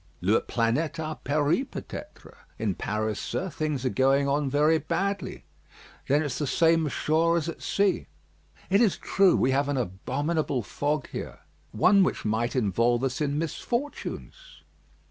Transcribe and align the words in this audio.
"Leur 0.19 0.41
planète 0.41 0.97
a 0.97 1.13
péri, 1.17 1.63
peut 1.63 1.85
être. 1.91 2.33
In 2.57 2.73
Paris, 2.73 3.13
sir, 3.19 3.51
things 3.51 3.85
are 3.85 3.89
going 3.89 4.27
on 4.27 4.49
very 4.49 4.79
badly." 4.79 5.45
"Then 6.07 6.23
it's 6.23 6.39
the 6.39 6.47
same 6.47 6.87
ashore 6.87 7.37
as 7.37 7.47
at 7.47 7.61
sea." 7.61 8.07
"It 8.71 8.81
is 8.81 8.97
true; 8.97 9.37
we 9.37 9.51
have 9.51 9.69
an 9.69 9.77
abominable 9.77 10.63
fog 10.63 11.07
here." 11.09 11.41
"One 11.71 12.01
which 12.01 12.25
might 12.25 12.55
involve 12.55 13.03
us 13.03 13.21
in 13.21 13.37
misfortunes." 13.37 14.63